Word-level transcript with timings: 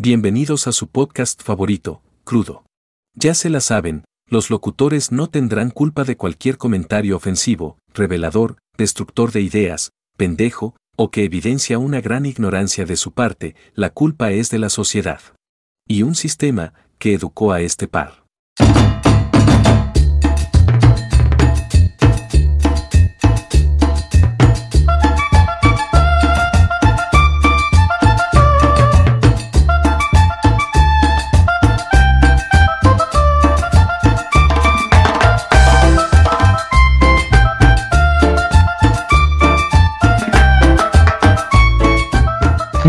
Bienvenidos 0.00 0.68
a 0.68 0.72
su 0.72 0.86
podcast 0.86 1.42
favorito, 1.42 2.02
Crudo. 2.22 2.62
Ya 3.16 3.34
se 3.34 3.50
la 3.50 3.60
saben, 3.60 4.04
los 4.30 4.48
locutores 4.48 5.10
no 5.10 5.28
tendrán 5.28 5.70
culpa 5.70 6.04
de 6.04 6.16
cualquier 6.16 6.56
comentario 6.56 7.16
ofensivo, 7.16 7.78
revelador, 7.94 8.58
destructor 8.76 9.32
de 9.32 9.40
ideas, 9.40 9.90
pendejo, 10.16 10.76
o 10.96 11.10
que 11.10 11.24
evidencia 11.24 11.80
una 11.80 12.00
gran 12.00 12.26
ignorancia 12.26 12.84
de 12.84 12.94
su 12.94 13.10
parte, 13.10 13.56
la 13.74 13.90
culpa 13.90 14.30
es 14.30 14.50
de 14.50 14.60
la 14.60 14.68
sociedad. 14.68 15.20
Y 15.88 16.04
un 16.04 16.14
sistema 16.14 16.74
que 17.00 17.14
educó 17.14 17.50
a 17.50 17.60
este 17.60 17.88
par. 17.88 18.22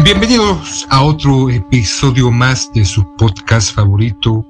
Bienvenidos 0.03 0.87
a 0.89 1.01
otro 1.01 1.49
episodio 1.49 2.31
más 2.31 2.71
de 2.73 2.85
su 2.85 3.05
podcast 3.17 3.75
favorito, 3.75 4.45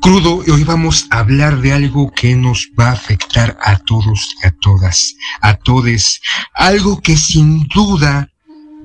Crudo. 0.00 0.42
Hoy 0.52 0.64
vamos 0.64 1.06
a 1.10 1.20
hablar 1.20 1.60
de 1.60 1.72
algo 1.72 2.10
que 2.10 2.34
nos 2.34 2.68
va 2.78 2.88
a 2.88 2.92
afectar 2.92 3.56
a 3.62 3.78
todos 3.78 4.34
y 4.42 4.46
a 4.48 4.50
todas, 4.60 5.14
a 5.42 5.54
todes. 5.54 6.20
Algo 6.54 7.00
que 7.00 7.16
sin 7.16 7.68
duda 7.68 8.28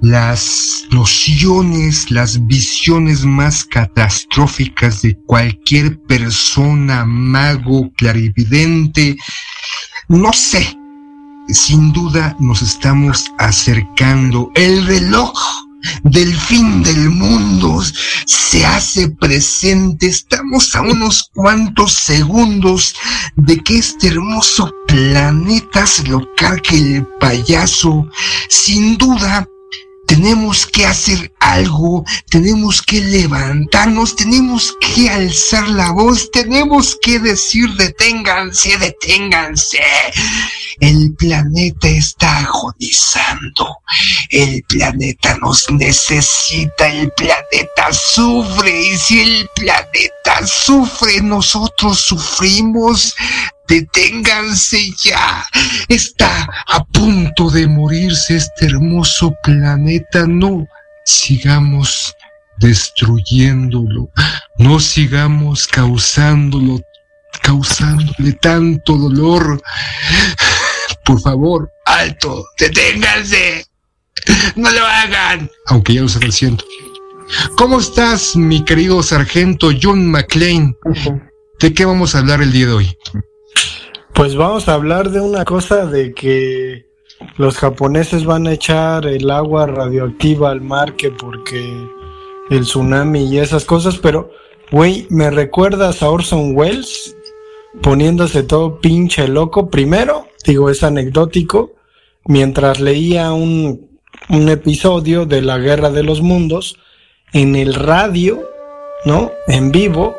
las 0.02 0.86
nociones, 0.92 2.12
las 2.12 2.46
visiones 2.46 3.26
más 3.26 3.66
catastróficas 3.66 5.02
de 5.02 5.18
cualquier 5.26 6.00
persona, 6.04 7.04
mago, 7.06 7.92
clarividente, 7.98 9.18
no 10.08 10.32
sé, 10.34 10.78
sin 11.50 11.92
duda 11.92 12.36
nos 12.40 12.62
estamos 12.62 13.26
acercando. 13.40 14.52
El 14.54 14.86
reloj 14.86 15.34
del 16.04 16.36
fin 16.36 16.84
del 16.84 17.10
mundo 17.10 17.82
se 18.26 18.66
hace 18.66 19.10
presente. 19.10 20.08
Estamos 20.08 20.76
a 20.76 20.82
unos 20.82 21.30
cuantos 21.34 21.94
segundos 21.94 22.96
de 23.36 23.58
que 23.58 23.78
este 23.80 24.08
hermoso 24.08 24.72
planeta 24.88 25.86
se 25.86 26.04
lo 26.04 26.22
cargue 26.36 26.78
el 26.78 27.08
payaso. 27.20 28.08
Sin 28.50 28.98
duda, 28.98 29.48
tenemos 30.08 30.66
que 30.66 30.86
hacer 30.86 31.34
algo, 31.40 32.04
tenemos 32.30 32.82
que 32.82 33.02
levantarnos, 33.02 34.16
tenemos 34.16 34.76
que 34.80 35.10
alzar 35.10 35.68
la 35.70 35.92
voz, 35.92 36.30
tenemos 36.32 36.98
que 37.02 37.20
decir 37.20 37.70
deténganse, 37.76 38.78
deténganse. 38.78 39.80
El 40.80 41.14
planeta 41.16 41.88
está 41.88 42.40
agonizando, 42.40 43.78
el 44.30 44.64
planeta 44.64 45.38
nos 45.38 45.70
necesita, 45.72 46.88
el 46.88 47.12
planeta 47.12 47.92
sufre 47.92 48.82
y 48.82 48.98
si 48.98 49.22
el 49.22 49.50
planeta 49.56 50.46
sufre, 50.46 51.22
nosotros 51.22 52.02
sufrimos. 52.02 53.16
Deténganse 53.68 54.92
ya. 55.04 55.46
Está 55.88 56.48
a 56.68 56.84
punto 56.86 57.50
de 57.50 57.68
morirse 57.68 58.38
este 58.38 58.68
hermoso 58.68 59.34
planeta. 59.44 60.26
No 60.28 60.68
sigamos 61.06 62.14
destruyéndolo. 62.58 64.10
No 64.58 64.80
sigamos 64.80 65.68
causándolo, 65.68 66.80
causándole 67.42 68.34
tanto 68.42 68.98
dolor. 68.98 69.62
Por 71.04 71.22
favor, 71.22 71.72
alto, 71.86 72.46
deténganse. 72.58 73.66
No 74.56 74.72
lo 74.72 74.86
hagan. 74.86 75.50
Aunque 75.68 75.94
ya 75.94 76.02
lo 76.02 76.08
están 76.08 76.30
haciendo. 76.30 76.64
¿Cómo 77.58 77.80
estás, 77.80 78.36
mi 78.36 78.64
querido 78.64 79.02
sargento 79.02 79.72
John 79.82 80.10
McClane? 80.10 80.76
¿De 81.60 81.74
qué 81.74 81.86
vamos 81.86 82.14
a 82.14 82.20
hablar 82.20 82.42
el 82.42 82.52
día 82.52 82.68
de 82.68 82.74
hoy? 82.74 82.98
Pues 84.16 84.38
vamos 84.38 84.70
a 84.70 84.76
hablar 84.76 85.10
de 85.10 85.20
una 85.20 85.44
cosa 85.44 85.86
de 85.86 86.14
que 86.14 86.86
los 87.36 87.58
japoneses 87.58 88.24
van 88.24 88.48
a 88.48 88.54
echar 88.54 89.06
el 89.06 89.30
agua 89.30 89.68
radioactiva 89.68 90.52
al 90.52 90.62
mar 90.62 90.96
que 90.96 91.12
porque 91.12 91.70
el 92.50 92.62
tsunami 92.62 93.26
y 93.26 93.40
esas 93.40 93.66
cosas, 93.66 93.98
pero 93.98 94.32
güey, 94.72 95.06
me 95.10 95.30
recuerdas 95.32 96.02
a 96.02 96.10
Orson 96.10 96.56
Welles 96.56 97.14
poniéndose 97.82 98.44
todo 98.44 98.80
pinche 98.80 99.28
loco. 99.28 99.70
Primero, 99.70 100.28
digo, 100.46 100.70
es 100.70 100.82
anecdótico, 100.82 101.74
mientras 102.24 102.80
leía 102.80 103.34
un, 103.34 104.00
un 104.30 104.48
episodio 104.48 105.26
de 105.26 105.42
la 105.42 105.58
Guerra 105.58 105.90
de 105.90 106.04
los 106.04 106.22
Mundos, 106.22 106.80
en 107.34 107.58
el 107.58 107.74
radio, 107.74 108.48
¿no? 109.04 109.34
En 109.50 109.74
vivo, 109.74 110.16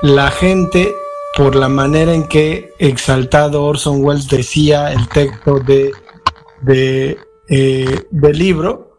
la 0.00 0.30
gente 0.30 0.94
por 1.36 1.54
la 1.54 1.68
manera 1.68 2.14
en 2.14 2.26
que 2.26 2.72
exaltado 2.78 3.64
Orson 3.64 4.02
Welles 4.02 4.26
decía 4.26 4.90
el 4.90 5.06
texto 5.08 5.60
de, 5.60 5.92
de 6.62 7.18
eh, 7.48 8.04
del 8.10 8.38
libro, 8.38 8.96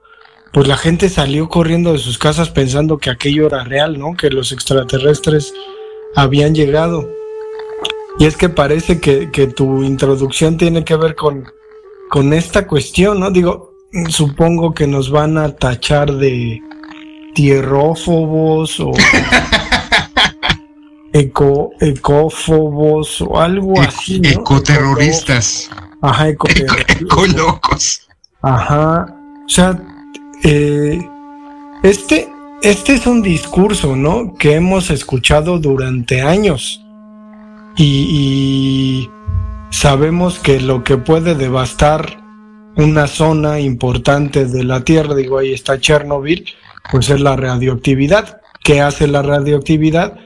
pues 0.54 0.68
la 0.68 0.78
gente 0.78 1.10
salió 1.10 1.50
corriendo 1.50 1.94
de 1.94 1.98
sus 1.98 2.20
casas 2.20 2.52
pensando 2.52 3.00
que 3.00 3.10
aquello 3.10 3.48
era 3.48 3.64
real, 3.64 3.98
¿no? 3.98 4.16
Que 4.16 4.30
los 4.30 4.52
extraterrestres 4.52 5.52
habían 6.16 6.54
llegado. 6.54 7.10
Y 8.20 8.26
es 8.26 8.38
que 8.38 8.50
parece 8.50 9.00
que, 9.02 9.32
que 9.32 9.48
tu 9.48 9.84
introducción 9.84 10.58
tiene 10.58 10.86
que 10.86 10.96
ver 10.96 11.16
con, 11.16 11.44
con 12.10 12.34
esta 12.34 12.68
cuestión, 12.68 13.20
¿no? 13.20 13.32
Digo, 13.32 13.74
supongo 14.10 14.76
que 14.76 14.86
nos 14.86 15.10
van 15.10 15.40
a 15.40 15.56
tachar 15.56 16.14
de 16.14 16.62
tierrófobos 17.34 18.80
o 18.80 18.92
eco, 21.20 21.72
ecófobos 21.80 23.22
o 23.22 23.40
algo 23.40 23.80
así. 23.82 24.20
¿no? 24.20 24.30
Ecoterroristas. 24.30 25.70
Ajá, 26.02 26.30
ecoterroristas. 26.30 27.02
Ecolocos. 27.02 28.08
Ajá. 28.42 29.06
O 29.46 29.50
sea, 29.50 29.82
eh, 30.44 31.00
este, 31.84 32.30
este 32.62 32.94
es 32.96 33.08
un 33.08 33.22
discurso, 33.22 33.96
¿no? 33.96 34.36
Que 34.36 34.56
hemos 34.56 34.90
escuchado 34.90 35.60
durante 35.60 36.22
años. 36.22 36.82
Y, 37.76 37.84
y 38.10 39.10
sabemos 39.72 40.40
que 40.40 40.60
lo 40.60 40.84
que 40.84 40.98
puede 40.98 41.36
devastar 41.36 42.24
una 42.76 43.08
zona 43.08 43.60
importante 43.60 44.46
de 44.46 44.64
la 44.64 44.84
Tierra, 44.84 45.16
digo, 45.16 45.40
ahí 45.40 45.52
está 45.52 45.80
Chernobyl, 45.80 46.46
pues 46.92 47.10
es 47.10 47.20
la 47.20 47.36
radioactividad. 47.36 48.42
¿Qué 48.64 48.82
hace 48.82 49.08
la 49.08 49.22
radioactividad? 49.22 50.18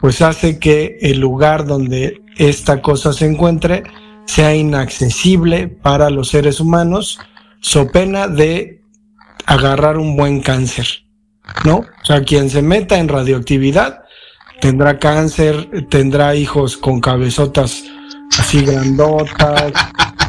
Pues 0.00 0.22
hace 0.22 0.58
que 0.58 0.98
el 1.00 1.18
lugar 1.20 1.66
donde 1.66 2.22
esta 2.36 2.82
cosa 2.82 3.12
se 3.12 3.26
encuentre 3.26 3.84
sea 4.26 4.54
inaccesible 4.54 5.68
para 5.68 6.10
los 6.10 6.28
seres 6.28 6.60
humanos, 6.60 7.18
so 7.60 7.90
pena 7.90 8.28
de 8.28 8.82
agarrar 9.46 9.98
un 9.98 10.16
buen 10.16 10.40
cáncer, 10.40 10.86
¿no? 11.64 11.76
O 11.76 12.04
sea, 12.04 12.22
quien 12.24 12.50
se 12.50 12.62
meta 12.62 12.98
en 12.98 13.08
radioactividad 13.08 14.02
tendrá 14.60 14.98
cáncer, 14.98 15.86
tendrá 15.88 16.34
hijos 16.34 16.76
con 16.76 17.00
cabezotas 17.00 17.84
así 18.38 18.64
grandotas, 18.64 19.72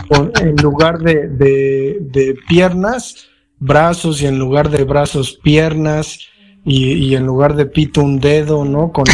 en 0.41 0.55
lugar 0.57 0.99
de, 0.99 1.27
de, 1.27 1.97
de 2.01 2.35
piernas, 2.47 3.27
brazos 3.59 4.21
y 4.21 4.27
en 4.27 4.37
lugar 4.37 4.69
de 4.69 4.83
brazos, 4.83 5.39
piernas, 5.41 6.19
y, 6.67 6.91
y, 6.93 7.15
en 7.15 7.25
lugar 7.25 7.55
de 7.55 7.65
pito 7.65 8.01
un 8.01 8.19
dedo, 8.19 8.65
¿no? 8.65 8.91
Con 8.91 9.05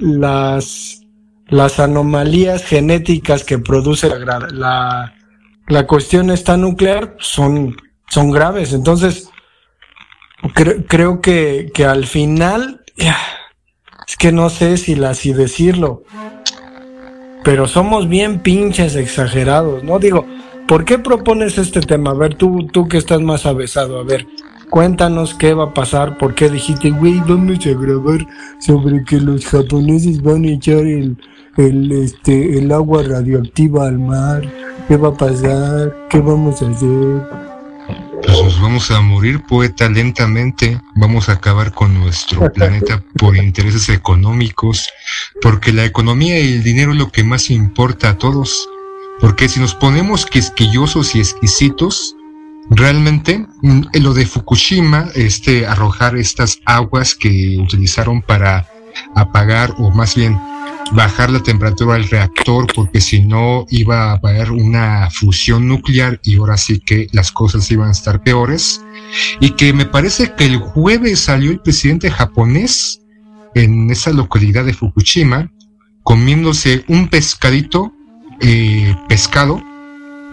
las 0.00 1.00
las 1.50 1.80
anomalías 1.80 2.64
genéticas 2.64 3.44
que 3.44 3.58
produce 3.58 4.08
la, 4.08 4.38
la, 4.52 5.14
la 5.66 5.86
cuestión 5.86 6.30
esta 6.30 6.56
nuclear 6.56 7.16
son, 7.18 7.76
son 8.08 8.30
graves. 8.30 8.72
Entonces, 8.72 9.28
cre 10.54 10.84
creo 10.86 11.20
que, 11.20 11.70
que 11.74 11.84
al 11.84 12.06
final, 12.06 12.82
es 12.96 14.16
que 14.16 14.32
no 14.32 14.48
sé 14.48 14.76
si, 14.76 14.94
la, 14.94 15.14
si 15.14 15.32
decirlo, 15.32 16.04
pero 17.42 17.66
somos 17.66 18.08
bien 18.08 18.40
pinches 18.40 18.94
exagerados, 18.94 19.82
¿no? 19.82 19.98
Digo, 19.98 20.26
¿Por 20.70 20.84
qué 20.84 21.00
propones 21.00 21.58
este 21.58 21.80
tema? 21.80 22.12
A 22.12 22.14
ver, 22.14 22.36
tú, 22.36 22.68
tú 22.72 22.86
que 22.86 22.96
estás 22.96 23.20
más 23.20 23.44
avesado, 23.44 23.98
a 23.98 24.04
ver, 24.04 24.28
cuéntanos 24.70 25.34
qué 25.34 25.52
va 25.52 25.64
a 25.64 25.74
pasar, 25.74 26.16
por 26.16 26.36
qué 26.36 26.48
dijiste, 26.48 26.90
güey, 26.90 27.18
vamos 27.26 27.66
a 27.66 27.70
grabar 27.70 28.24
sobre 28.60 29.02
que 29.02 29.16
los 29.16 29.44
japoneses 29.46 30.22
van 30.22 30.44
a 30.44 30.52
echar 30.52 30.86
el, 30.86 31.16
el, 31.56 31.90
este, 31.90 32.56
el 32.56 32.70
agua 32.70 33.02
radioactiva 33.02 33.88
al 33.88 33.98
mar, 33.98 34.42
qué 34.86 34.96
va 34.96 35.08
a 35.08 35.14
pasar, 35.14 36.06
qué 36.08 36.20
vamos 36.20 36.62
a 36.62 36.70
hacer. 36.70 37.28
Pues 38.22 38.40
nos 38.40 38.60
vamos 38.60 38.92
a 38.92 39.00
morir, 39.00 39.42
poeta, 39.48 39.88
lentamente. 39.88 40.80
Vamos 40.94 41.28
a 41.28 41.32
acabar 41.32 41.72
con 41.72 41.98
nuestro 41.98 42.48
planeta 42.54 43.02
por 43.18 43.36
intereses 43.36 43.88
económicos, 43.88 44.88
porque 45.42 45.72
la 45.72 45.84
economía 45.84 46.38
y 46.38 46.52
el 46.52 46.62
dinero 46.62 46.92
es 46.92 46.98
lo 46.98 47.10
que 47.10 47.24
más 47.24 47.50
importa 47.50 48.10
a 48.10 48.18
todos. 48.18 48.68
Porque 49.20 49.48
si 49.48 49.60
nos 49.60 49.74
ponemos 49.74 50.26
quisquillosos 50.26 51.14
y 51.14 51.18
exquisitos, 51.18 52.16
realmente 52.70 53.46
mm, 53.62 53.82
lo 54.00 54.14
de 54.14 54.26
Fukushima, 54.26 55.08
este 55.14 55.66
arrojar 55.66 56.16
estas 56.16 56.58
aguas 56.64 57.14
que 57.14 57.58
utilizaron 57.58 58.22
para 58.22 58.66
apagar 59.14 59.74
o 59.78 59.90
más 59.90 60.14
bien 60.14 60.38
bajar 60.92 61.30
la 61.30 61.42
temperatura 61.42 61.94
del 61.94 62.08
reactor 62.08 62.66
porque 62.74 63.00
si 63.00 63.22
no 63.22 63.64
iba 63.70 64.10
a 64.10 64.12
haber 64.14 64.50
una 64.50 65.08
fusión 65.10 65.68
nuclear 65.68 66.20
y 66.24 66.36
ahora 66.36 66.56
sí 66.56 66.80
que 66.80 67.06
las 67.12 67.30
cosas 67.30 67.70
iban 67.70 67.88
a 67.88 67.92
estar 67.92 68.22
peores. 68.22 68.82
Y 69.40 69.50
que 69.50 69.72
me 69.72 69.86
parece 69.86 70.34
que 70.34 70.46
el 70.46 70.58
jueves 70.58 71.20
salió 71.20 71.50
el 71.50 71.60
presidente 71.60 72.10
japonés 72.10 73.00
en 73.54 73.90
esa 73.90 74.12
localidad 74.12 74.64
de 74.64 74.74
Fukushima 74.74 75.50
comiéndose 76.02 76.84
un 76.88 77.08
pescadito, 77.08 77.92
eh, 78.40 78.94
pescado, 79.08 79.62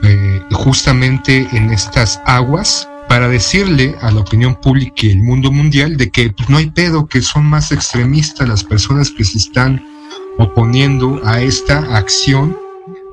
eh, 0.03 0.41
justamente 0.51 1.47
en 1.51 1.71
estas 1.71 2.21
aguas 2.25 2.87
para 3.07 3.29
decirle 3.29 3.95
a 4.01 4.11
la 4.11 4.21
opinión 4.21 4.55
pública 4.55 4.93
y 5.03 5.11
el 5.11 5.23
mundo 5.23 5.51
mundial 5.51 5.97
de 5.97 6.09
que 6.09 6.31
pues, 6.31 6.49
no 6.49 6.57
hay 6.57 6.69
pedo, 6.69 7.07
que 7.07 7.21
son 7.21 7.45
más 7.45 7.71
extremistas 7.71 8.47
las 8.47 8.63
personas 8.63 9.11
que 9.11 9.23
se 9.23 9.37
están 9.37 9.83
oponiendo 10.37 11.21
a 11.25 11.41
esta 11.41 11.79
acción 11.97 12.55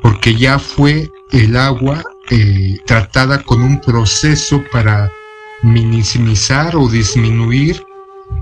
porque 0.02 0.34
ya 0.34 0.58
fue 0.58 1.10
el 1.32 1.56
agua 1.56 2.02
eh, 2.30 2.78
tratada 2.84 3.42
con 3.42 3.62
un 3.62 3.80
proceso 3.80 4.62
para 4.70 5.10
minimizar 5.62 6.76
o 6.76 6.88
disminuir 6.88 7.82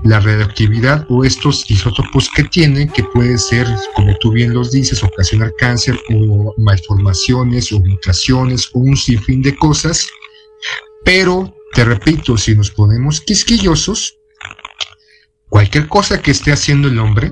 la 0.03 0.19
radioactividad 0.19 1.05
o 1.09 1.23
estos 1.23 1.69
isótopos 1.69 2.29
que 2.35 2.43
tienen, 2.43 2.89
que 2.89 3.03
puede 3.03 3.37
ser, 3.37 3.67
como 3.95 4.15
tú 4.17 4.31
bien 4.31 4.53
los 4.53 4.71
dices, 4.71 5.03
ocasionar 5.03 5.53
cáncer 5.57 5.97
o 6.13 6.53
malformaciones 6.57 7.71
o 7.71 7.79
mutaciones 7.79 8.69
o 8.73 8.79
un 8.79 8.97
sinfín 8.97 9.41
de 9.41 9.55
cosas. 9.55 10.07
Pero, 11.05 11.55
te 11.73 11.85
repito, 11.85 12.37
si 12.37 12.55
nos 12.55 12.71
ponemos 12.71 13.21
quisquillosos, 13.21 14.17
cualquier 15.49 15.87
cosa 15.87 16.21
que 16.21 16.31
esté 16.31 16.51
haciendo 16.51 16.89
el 16.89 16.99
hombre, 16.99 17.31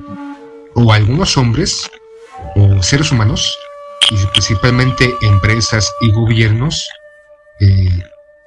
o 0.73 0.93
algunos 0.93 1.37
hombres 1.37 1.89
o 2.55 2.81
seres 2.81 3.11
humanos, 3.11 3.57
y 4.09 4.25
principalmente 4.27 5.13
empresas 5.21 5.89
y 6.01 6.11
gobiernos, 6.11 6.87
eh, 7.59 8.03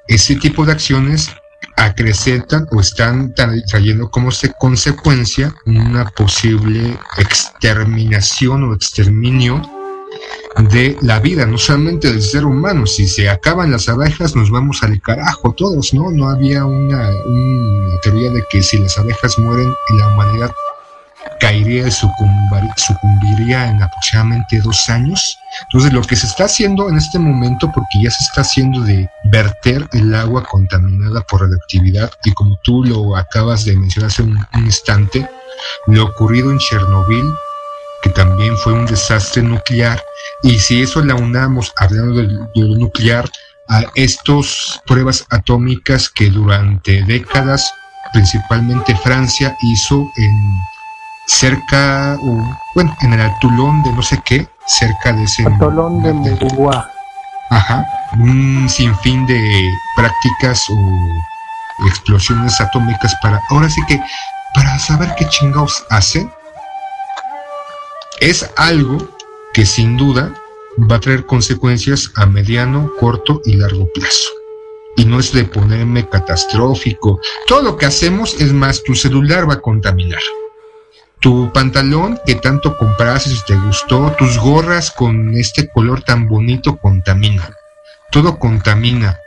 ese 0.08 0.36
tipo 0.36 0.64
de 0.64 0.72
acciones 0.72 1.30
acrecentan 1.76 2.66
o 2.70 2.80
están 2.80 3.34
trayendo 3.34 4.10
como 4.10 4.30
consecuencia 4.58 5.54
una 5.66 6.06
posible 6.10 6.98
exterminación 7.18 8.64
o 8.64 8.74
exterminio 8.74 9.62
de 10.70 10.96
la 11.02 11.18
vida, 11.18 11.46
no 11.46 11.58
solamente 11.58 12.12
del 12.12 12.22
ser 12.22 12.44
humano. 12.44 12.86
Si 12.86 13.08
se 13.08 13.28
acaban 13.28 13.72
las 13.72 13.88
abejas, 13.88 14.36
nos 14.36 14.50
vamos 14.50 14.82
al 14.82 15.00
carajo 15.00 15.52
todos, 15.52 15.92
¿no? 15.94 16.10
No 16.10 16.28
había 16.28 16.64
una, 16.64 17.10
una 17.26 18.00
teoría 18.00 18.30
de 18.30 18.44
que 18.48 18.62
si 18.62 18.78
las 18.78 18.96
abejas 18.98 19.38
mueren, 19.38 19.74
la 19.98 20.08
humanidad 20.08 20.52
caería 21.38 21.86
y 21.86 21.90
sucumbiría 21.90 23.70
en 23.70 23.82
aproximadamente 23.82 24.60
dos 24.60 24.88
años. 24.88 25.38
Entonces 25.64 25.92
lo 25.92 26.02
que 26.02 26.16
se 26.16 26.26
está 26.26 26.44
haciendo 26.44 26.88
en 26.88 26.96
este 26.96 27.18
momento, 27.18 27.70
porque 27.72 28.02
ya 28.02 28.10
se 28.10 28.24
está 28.24 28.40
haciendo 28.42 28.80
de 28.80 29.08
verter 29.24 29.86
el 29.92 30.14
agua 30.14 30.42
contaminada 30.44 31.20
por 31.22 31.42
radioactividad, 31.42 32.10
y 32.24 32.32
como 32.32 32.58
tú 32.62 32.84
lo 32.84 33.16
acabas 33.16 33.64
de 33.64 33.76
mencionar 33.76 34.10
hace 34.10 34.22
un, 34.22 34.38
instante, 34.54 35.28
lo 35.86 36.04
ocurrido 36.04 36.50
en 36.50 36.58
Chernobyl, 36.58 37.24
que 38.02 38.10
también 38.10 38.56
fue 38.58 38.72
un 38.72 38.86
desastre 38.86 39.42
nuclear, 39.42 40.02
y 40.42 40.58
si 40.58 40.82
eso 40.82 41.02
la 41.02 41.14
unamos, 41.14 41.72
hablando 41.76 42.20
de, 42.20 42.28
lo 42.54 42.76
nuclear, 42.76 43.28
a 43.68 43.82
estas 43.94 44.80
pruebas 44.86 45.24
atómicas 45.30 46.10
que 46.10 46.28
durante 46.28 47.02
décadas, 47.04 47.72
principalmente 48.12 48.94
Francia, 48.96 49.56
hizo 49.62 50.10
en 50.18 50.32
cerca, 51.26 52.18
o, 52.20 52.58
bueno, 52.74 52.94
en 53.02 53.12
el 53.12 53.20
atolón 53.20 53.82
de 53.82 53.92
no 53.92 54.02
sé 54.02 54.20
qué, 54.24 54.46
cerca 54.66 55.12
de 55.12 55.24
ese... 55.24 55.46
Atolón 55.46 56.02
de 56.02 56.12
Murugua. 56.12 56.90
Ajá, 57.50 57.86
un 58.18 58.68
sinfín 58.68 59.26
de 59.26 59.70
prácticas 59.96 60.62
o 60.70 61.86
explosiones 61.86 62.60
atómicas 62.60 63.14
para, 63.22 63.40
ahora 63.50 63.68
sí 63.68 63.80
que, 63.86 64.00
para 64.54 64.78
saber 64.78 65.14
qué 65.16 65.28
chingados 65.28 65.84
hacen, 65.90 66.30
es 68.20 68.48
algo 68.56 68.98
que 69.52 69.66
sin 69.66 69.96
duda 69.96 70.32
va 70.90 70.96
a 70.96 71.00
traer 71.00 71.26
consecuencias 71.26 72.10
a 72.16 72.26
mediano, 72.26 72.90
corto 72.98 73.40
y 73.44 73.56
largo 73.56 73.88
plazo. 73.92 74.30
Y 74.96 75.04
no 75.04 75.18
es 75.18 75.32
de 75.32 75.44
ponerme 75.44 76.08
catastrófico. 76.08 77.20
Todo 77.48 77.62
lo 77.62 77.76
que 77.76 77.86
hacemos 77.86 78.34
es 78.40 78.52
más, 78.52 78.82
tu 78.84 78.94
celular 78.94 79.48
va 79.48 79.54
a 79.54 79.60
contaminar 79.60 80.20
tu 81.24 81.50
pantalón 81.54 82.20
que 82.26 82.34
tanto 82.34 82.76
compraste 82.76 83.30
si 83.30 83.42
te 83.46 83.56
gustó, 83.56 84.14
tus 84.18 84.36
gorras 84.36 84.90
con 84.90 85.34
este 85.34 85.68
color 85.68 86.02
tan 86.02 86.28
bonito 86.28 86.76
contamina. 86.76 87.48
Todo 88.10 88.38
contamina. 88.38 89.18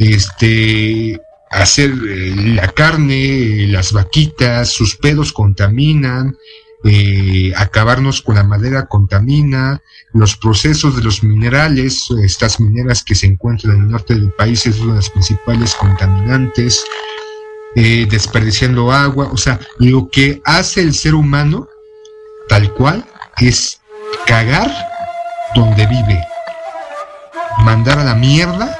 Este, 0.00 1.20
hacer 1.50 1.92
eh, 1.92 2.34
la 2.56 2.66
carne, 2.72 3.68
las 3.68 3.92
vaquitas, 3.92 4.70
sus 4.70 4.96
pedos 4.96 5.32
contaminan, 5.32 6.36
eh, 6.82 7.52
acabarnos 7.56 8.20
con 8.20 8.34
la 8.34 8.42
madera 8.42 8.86
contamina, 8.86 9.80
los 10.12 10.36
procesos 10.36 10.96
de 10.96 11.04
los 11.04 11.22
minerales, 11.22 12.08
estas 12.24 12.58
mineras 12.58 13.04
que 13.04 13.14
se 13.14 13.26
encuentran 13.26 13.76
en 13.76 13.82
el 13.82 13.90
norte 13.90 14.14
del 14.14 14.32
país 14.32 14.66
es 14.66 14.80
una 14.80 14.94
de 14.94 14.98
las 14.98 15.10
principales 15.10 15.76
contaminantes, 15.76 16.84
eh, 17.76 18.06
desperdiciando 18.08 18.92
agua, 18.92 19.28
o 19.32 19.36
sea, 19.36 19.58
lo 19.78 20.08
que 20.08 20.40
hace 20.44 20.80
el 20.80 20.94
ser 20.94 21.14
humano, 21.14 21.68
tal 22.48 22.72
cual, 22.74 23.04
es 23.38 23.80
cagar 24.26 24.70
donde 25.54 25.86
vive, 25.86 26.24
mandar 27.60 27.98
a 27.98 28.04
la 28.04 28.14
mierda 28.14 28.78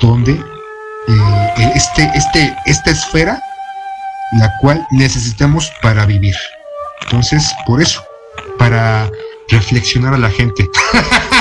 donde 0.00 0.32
eh, 0.32 1.72
este, 1.74 2.10
este, 2.14 2.56
esta 2.66 2.90
esfera, 2.90 3.40
la 4.38 4.52
cual 4.60 4.86
necesitamos 4.90 5.72
para 5.82 6.04
vivir. 6.04 6.36
Entonces, 7.02 7.50
por 7.66 7.80
eso, 7.80 8.02
para 8.58 9.10
reflexionar 9.48 10.14
a 10.14 10.18
la 10.18 10.30
gente. 10.30 10.68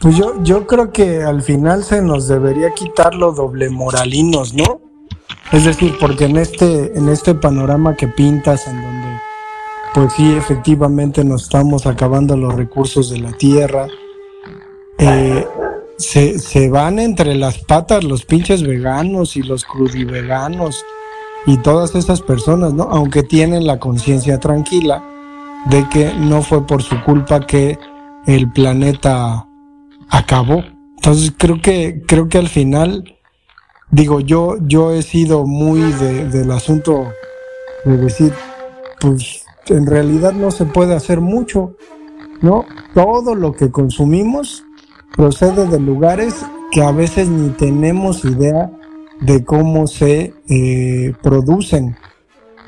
Pues 0.00 0.16
yo, 0.16 0.42
yo 0.42 0.66
creo 0.66 0.92
que 0.92 1.22
al 1.22 1.42
final 1.42 1.84
se 1.84 2.00
nos 2.00 2.26
debería 2.26 2.70
quitar 2.70 3.14
los 3.14 3.36
doble 3.36 3.68
moralinos, 3.68 4.54
¿no? 4.54 4.80
Es 5.52 5.66
decir, 5.66 5.94
porque 6.00 6.24
en 6.24 6.38
este, 6.38 6.96
en 6.96 7.10
este 7.10 7.34
panorama 7.34 7.94
que 7.96 8.08
pintas, 8.08 8.66
en 8.66 8.80
donde, 8.80 9.20
pues 9.92 10.14
sí, 10.14 10.32
efectivamente 10.32 11.22
nos 11.22 11.42
estamos 11.42 11.86
acabando 11.86 12.34
los 12.34 12.54
recursos 12.54 13.10
de 13.10 13.18
la 13.18 13.32
tierra, 13.32 13.88
eh, 14.96 15.46
se, 15.98 16.38
se 16.38 16.70
van 16.70 16.98
entre 16.98 17.34
las 17.34 17.58
patas 17.58 18.02
los 18.02 18.24
pinches 18.24 18.62
veganos 18.62 19.36
y 19.36 19.42
los 19.42 19.66
crudiveganos 19.66 20.82
y 21.44 21.58
todas 21.58 21.94
esas 21.94 22.22
personas, 22.22 22.72
¿no? 22.72 22.84
Aunque 22.84 23.22
tienen 23.22 23.66
la 23.66 23.78
conciencia 23.78 24.40
tranquila 24.40 25.04
de 25.66 25.86
que 25.90 26.14
no 26.14 26.40
fue 26.40 26.66
por 26.66 26.82
su 26.82 27.02
culpa 27.02 27.40
que 27.46 27.78
el 28.26 28.50
planeta 28.50 29.46
acabó. 30.10 30.62
Entonces 30.96 31.32
creo 31.36 31.60
que, 31.62 32.02
creo 32.06 32.28
que 32.28 32.38
al 32.38 32.48
final, 32.48 33.16
digo, 33.90 34.20
yo, 34.20 34.56
yo 34.60 34.92
he 34.92 35.02
sido 35.02 35.46
muy 35.46 35.80
de, 35.80 36.28
del 36.28 36.50
asunto 36.50 37.12
de 37.84 37.96
decir, 37.96 38.32
pues 39.00 39.44
en 39.68 39.86
realidad 39.86 40.32
no 40.32 40.50
se 40.50 40.66
puede 40.66 40.94
hacer 40.94 41.20
mucho, 41.20 41.76
¿no? 42.42 42.66
Todo 42.94 43.34
lo 43.34 43.52
que 43.54 43.70
consumimos 43.70 44.64
procede 45.16 45.66
de 45.66 45.80
lugares 45.80 46.34
que 46.70 46.82
a 46.82 46.92
veces 46.92 47.28
ni 47.28 47.50
tenemos 47.50 48.24
idea 48.24 48.70
de 49.20 49.44
cómo 49.44 49.86
se 49.86 50.34
eh, 50.48 51.14
producen. 51.22 51.96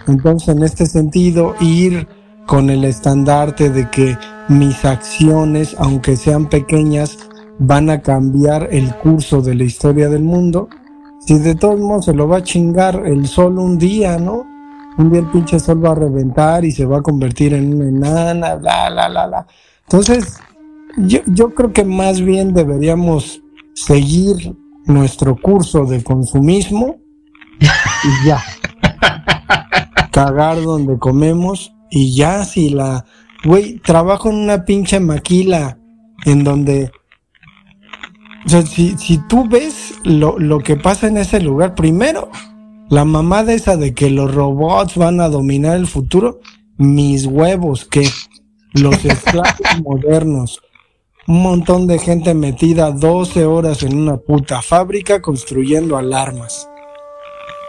Entonces, 0.06 0.48
en 0.48 0.62
este 0.62 0.86
sentido, 0.86 1.54
ir 1.60 2.08
con 2.46 2.70
el 2.70 2.84
estandarte 2.84 3.70
de 3.70 3.88
que 3.90 4.16
mis 4.48 4.84
acciones, 4.84 5.76
aunque 5.78 6.16
sean 6.16 6.48
pequeñas, 6.48 7.18
van 7.58 7.90
a 7.90 8.00
cambiar 8.00 8.68
el 8.70 8.94
curso 8.96 9.40
de 9.40 9.54
la 9.54 9.64
historia 9.64 10.08
del 10.08 10.22
mundo, 10.22 10.68
si 11.20 11.38
de 11.38 11.54
todos 11.54 11.78
modos 11.78 12.06
se 12.06 12.14
lo 12.14 12.26
va 12.28 12.38
a 12.38 12.42
chingar 12.42 13.06
el 13.06 13.26
sol 13.26 13.58
un 13.58 13.78
día, 13.78 14.18
¿no? 14.18 14.44
Un 14.98 15.10
día 15.10 15.20
el 15.20 15.30
pinche 15.30 15.58
sol 15.58 15.84
va 15.84 15.92
a 15.92 15.94
reventar 15.94 16.64
y 16.64 16.72
se 16.72 16.84
va 16.84 16.98
a 16.98 17.02
convertir 17.02 17.54
en 17.54 17.74
una 17.74 17.88
enana, 17.88 18.54
bla, 18.56 18.90
bla, 18.90 19.08
bla, 19.08 19.26
bla. 19.26 19.46
Entonces, 19.84 20.38
yo, 20.96 21.20
yo 21.26 21.54
creo 21.54 21.72
que 21.72 21.84
más 21.84 22.20
bien 22.20 22.52
deberíamos 22.52 23.42
seguir 23.74 24.56
nuestro 24.86 25.36
curso 25.36 25.84
de 25.86 26.02
consumismo 26.02 26.96
y 27.60 28.26
ya. 28.26 28.42
Cagar 30.10 30.60
donde 30.60 30.98
comemos 30.98 31.72
y 31.90 32.14
ya 32.14 32.44
si 32.44 32.70
la... 32.70 33.04
Güey, 33.44 33.78
trabajo 33.78 34.30
en 34.30 34.36
una 34.36 34.64
pinche 34.64 35.00
maquila 35.00 35.78
en 36.24 36.44
donde... 36.44 36.90
O 38.44 38.48
sea, 38.48 38.62
si, 38.62 38.96
si 38.98 39.18
tú 39.28 39.48
ves 39.48 39.94
lo, 40.04 40.38
lo 40.38 40.58
que 40.58 40.76
pasa 40.76 41.06
en 41.06 41.16
ese 41.16 41.40
lugar, 41.40 41.74
primero, 41.74 42.30
la 42.88 43.04
mamada 43.04 43.52
esa 43.52 43.76
de 43.76 43.94
que 43.94 44.10
los 44.10 44.34
robots 44.34 44.96
van 44.96 45.20
a 45.20 45.28
dominar 45.28 45.76
el 45.76 45.86
futuro, 45.86 46.40
mis 46.76 47.26
huevos, 47.26 47.84
que 47.84 48.08
los 48.74 49.04
esclavos 49.04 49.80
modernos, 49.82 50.60
un 51.26 51.42
montón 51.42 51.86
de 51.86 51.98
gente 51.98 52.34
metida 52.34 52.90
12 52.90 53.44
horas 53.44 53.82
en 53.82 53.96
una 53.96 54.16
puta 54.16 54.60
fábrica 54.60 55.22
construyendo 55.22 55.96
alarmas. 55.96 56.68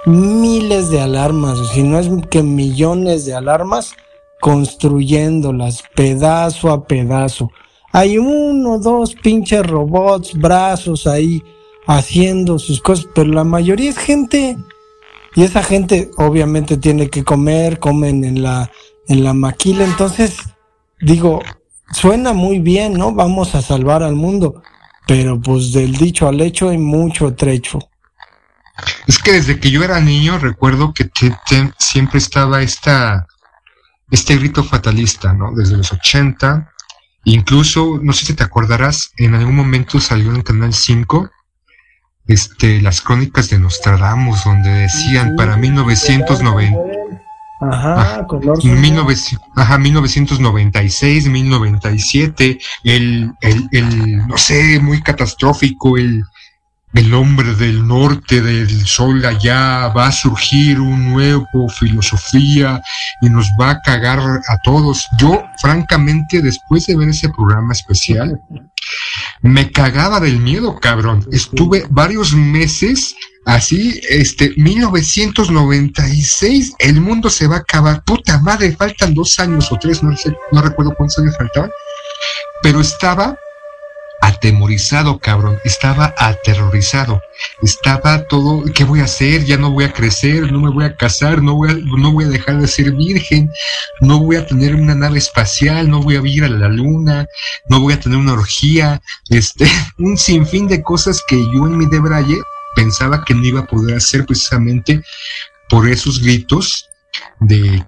Miles 0.05 0.89
de 0.89 0.99
alarmas, 0.99 1.59
si 1.69 1.83
no 1.83 1.99
es 1.99 2.09
que 2.29 2.43
millones 2.43 3.25
de 3.25 3.35
alarmas, 3.35 3.95
construyéndolas 4.41 5.83
pedazo 5.95 6.71
a 6.71 6.85
pedazo. 6.85 7.49
Hay 7.95 8.17
uno, 8.17 8.79
dos 8.79 9.13
pinches 9.13 9.65
robots, 9.65 10.33
brazos 10.33 11.05
ahí 11.05 11.43
haciendo 11.85 12.57
sus 12.57 12.81
cosas, 12.81 13.07
pero 13.13 13.29
la 13.29 13.43
mayoría 13.43 13.91
es 13.91 13.99
gente. 13.99 14.57
Y 15.35 15.43
esa 15.43 15.63
gente 15.63 16.09
obviamente 16.17 16.77
tiene 16.77 17.11
que 17.11 17.23
comer, 17.23 17.77
comen 17.77 18.23
en 18.23 18.41
la, 18.41 18.71
en 19.07 19.23
la 19.23 19.33
maquila. 19.33 19.83
Entonces, 19.83 20.37
digo, 21.01 21.41
suena 21.91 22.33
muy 22.33 22.59
bien, 22.59 22.93
¿no? 22.93 23.13
Vamos 23.13 23.53
a 23.53 23.61
salvar 23.61 24.01
al 24.01 24.15
mundo, 24.15 24.63
pero 25.07 25.39
pues 25.39 25.71
del 25.71 25.95
dicho 25.95 26.27
al 26.27 26.41
hecho 26.41 26.69
hay 26.69 26.79
mucho 26.79 27.35
trecho. 27.35 27.77
Es 29.05 29.19
que 29.19 29.33
desde 29.33 29.59
que 29.59 29.69
yo 29.69 29.83
era 29.83 29.99
niño 29.99 30.39
recuerdo 30.39 30.93
que 30.93 31.11
siempre 31.77 32.17
estaba 32.17 32.63
esta, 32.63 33.27
este 34.09 34.35
grito 34.37 34.63
fatalista, 34.63 35.33
¿no? 35.33 35.53
Desde 35.53 35.77
los 35.77 35.91
80, 35.91 36.72
incluso, 37.23 37.99
no 38.01 38.13
sé 38.13 38.25
si 38.25 38.33
te 38.33 38.43
acordarás, 38.43 39.11
en 39.17 39.35
algún 39.35 39.55
momento 39.55 39.99
salió 39.99 40.33
en 40.33 40.41
Canal 40.41 40.73
5 40.73 41.29
este, 42.27 42.81
las 42.81 43.01
crónicas 43.01 43.49
de 43.49 43.59
Nostradamus, 43.59 44.45
donde 44.45 44.69
decían 44.69 45.35
para 45.35 45.57
1990 45.57 46.79
Ajá, 47.71 48.25
color 48.27 48.59
ajá, 49.55 49.77
1996, 49.77 51.27
1097, 51.27 52.59
el, 52.83 53.31
el, 53.41 53.69
el, 53.71 54.17
no 54.27 54.37
sé, 54.37 54.79
muy 54.81 55.01
catastrófico, 55.01 55.97
el, 55.97 56.25
el 56.93 57.13
hombre 57.13 57.55
del 57.55 57.85
norte 57.85 58.41
del 58.41 58.85
sol 58.85 59.25
allá 59.25 59.87
va 59.87 60.07
a 60.07 60.11
surgir 60.11 60.79
un 60.79 61.11
nuevo 61.11 61.67
filosofía 61.69 62.81
y 63.21 63.29
nos 63.29 63.47
va 63.59 63.71
a 63.71 63.81
cagar 63.81 64.19
a 64.19 64.57
todos. 64.63 65.07
Yo, 65.17 65.43
francamente, 65.61 66.41
después 66.41 66.85
de 66.85 66.95
ver 66.95 67.09
ese 67.09 67.29
programa 67.29 67.73
especial, 67.73 68.39
me 69.41 69.71
cagaba 69.71 70.19
del 70.19 70.39
miedo, 70.39 70.79
cabrón. 70.79 71.25
Estuve 71.31 71.85
varios 71.89 72.33
meses 72.33 73.15
Así, 73.45 73.99
este, 74.07 74.53
1996, 74.55 76.75
el 76.79 77.01
mundo 77.01 77.29
se 77.29 77.47
va 77.47 77.57
a 77.57 77.59
acabar. 77.59 78.01
Puta 78.05 78.39
madre, 78.39 78.73
faltan 78.73 79.13
dos 79.13 79.37
años 79.39 79.69
o 79.69 79.77
tres, 79.77 80.01
no 80.01 80.15
sé, 80.15 80.33
no 80.53 80.61
recuerdo 80.61 80.95
cuántos 80.95 81.19
años 81.19 81.35
faltaban. 81.37 81.69
Pero 82.61 82.79
estaba 82.79 83.35
atemorizado, 84.23 85.19
cabrón. 85.19 85.59
Estaba 85.65 86.15
aterrorizado. 86.17 87.21
Estaba 87.61 88.23
todo, 88.23 88.63
¿qué 88.73 88.85
voy 88.85 89.01
a 89.01 89.03
hacer? 89.03 89.43
Ya 89.43 89.57
no 89.57 89.71
voy 89.71 89.83
a 89.83 89.91
crecer, 89.91 90.49
no 90.49 90.61
me 90.61 90.69
voy 90.69 90.85
a 90.85 90.95
casar, 90.95 91.43
no 91.43 91.55
voy 91.55 91.71
a, 92.23 92.27
dejar 92.29 92.61
de 92.61 92.67
ser 92.67 92.93
virgen, 92.93 93.51
no 93.99 94.19
voy 94.19 94.37
a 94.37 94.47
tener 94.47 94.75
una 94.75 94.95
nave 94.95 95.17
espacial, 95.17 95.89
no 95.89 96.01
voy 96.01 96.15
a 96.15 96.21
ir 96.23 96.45
a 96.45 96.47
la 96.47 96.69
luna, 96.69 97.25
no 97.67 97.81
voy 97.81 97.93
a 97.93 97.99
tener 97.99 98.17
una 98.17 98.33
orgía, 98.33 99.01
este, 99.29 99.67
un 99.97 100.17
sinfín 100.17 100.67
de 100.67 100.81
cosas 100.81 101.21
que 101.27 101.37
yo 101.53 101.67
en 101.67 101.77
mi 101.77 101.85
debraye 101.87 102.37
pensaba 102.75 103.25
que 103.25 103.35
no 103.35 103.43
iba 103.43 103.59
a 103.59 103.67
poder 103.67 103.97
hacer 103.97 104.25
precisamente 104.25 105.03
por 105.67 105.89
esos 105.89 106.21
gritos 106.21 106.87
de, 107.41 107.85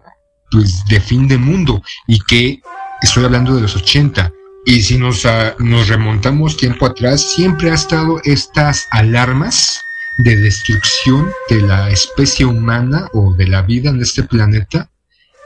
pues, 0.52 0.84
de 0.90 1.00
fin 1.00 1.30
de 1.30 1.38
mundo 1.38 1.82
y 2.08 2.20
que 2.20 2.60
estoy 3.02 3.24
hablando 3.24 3.56
de 3.56 3.62
los 3.62 3.76
80. 3.76 4.34
Y 4.66 4.82
si 4.82 4.98
nos, 4.98 5.26
ah, 5.26 5.56
nos 5.60 5.88
remontamos 5.88 6.58
tiempo 6.58 6.86
atrás, 6.86 7.22
siempre 7.22 7.72
ha 7.72 7.76
estado 7.76 8.20
estas 8.24 8.88
alarmas 8.92 9.82
de 10.18 10.36
destrucción 10.36 11.32
de 11.50 11.62
la 11.62 11.90
especie 11.90 12.46
humana 12.46 13.08
o 13.14 13.34
de 13.36 13.48
la 13.48 13.62
vida 13.62 13.90
en 13.90 14.02
este 14.02 14.24
planeta, 14.24 14.90